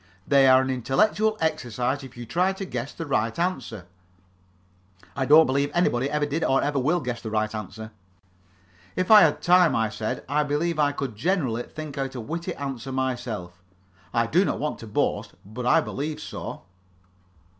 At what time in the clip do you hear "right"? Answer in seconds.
3.05-3.37, 7.29-7.53